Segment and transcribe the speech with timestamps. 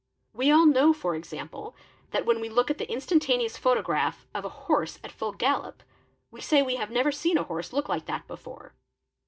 [0.33, 1.29] We all know e.g.,
[2.09, 5.83] that when we look at the instantaneous photograph of a horse at full gallop,
[6.31, 8.73] we say we have never seen a horse look like that before.